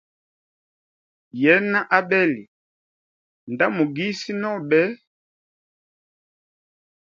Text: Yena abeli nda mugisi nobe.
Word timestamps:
Yena 1.41 1.79
abeli 1.97 2.43
nda 3.51 3.65
mugisi 3.75 4.31
nobe. 4.41 4.81